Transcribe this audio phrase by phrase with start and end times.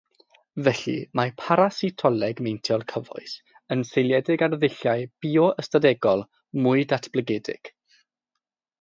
[0.67, 3.37] Felly mae parasitoleg meintiol cyfoes
[3.77, 6.29] yn seiliedig ar ddulliau bio-ystadegol
[6.65, 7.77] mwy datblygedig.